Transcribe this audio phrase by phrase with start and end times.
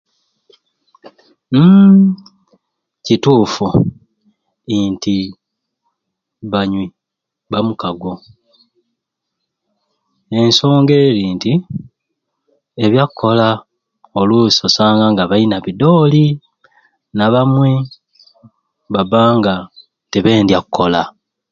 [1.51, 1.93] Hhhhm
[3.05, 3.67] kituffu
[4.77, 5.15] inti
[6.51, 6.85] banywi
[7.51, 8.13] bamukago
[10.39, 11.51] ensonga eri nti
[12.85, 13.47] ebyakola
[14.19, 16.25] olusi osanga nga bayina bidooli
[17.17, 17.77] nabamwei
[18.93, 19.53] baba nga
[20.11, 21.01] tibendya kukola.